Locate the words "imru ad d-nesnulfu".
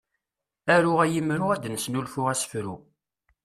1.19-2.21